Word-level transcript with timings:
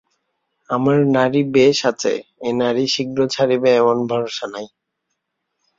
আমার 0.69 0.97
নাড়ি 1.15 1.41
বেশ 1.55 1.77
আছে–এ 1.91 2.21
নাড়ি 2.59 2.85
শীঘ্র 2.93 3.19
ছাড়িবে 3.27 3.69
এমন 3.75 3.97
ভরসা 4.09 4.45
নাই। 4.53 4.67